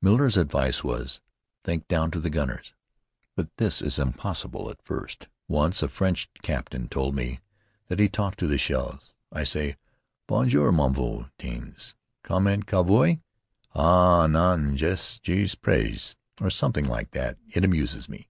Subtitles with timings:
[0.00, 1.20] Miller's advice was,
[1.62, 2.72] "Think down to the gunners";
[3.34, 5.28] but this is impossible at first.
[5.48, 7.40] Once a French captain told me
[7.88, 9.12] that he talked to the shells.
[9.30, 9.76] "I say,
[10.26, 11.26] 'Bonjour, mon vieux!
[11.38, 11.94] Tiens!
[12.22, 13.20] Comment ça va, toi!
[13.74, 14.78] Ah, non!
[14.78, 17.36] je suis pressé!' or something like that.
[17.50, 18.24] It amuses one."